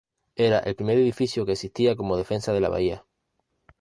[0.35, 3.05] Era el primer edificio que existía como defensa de la bahía.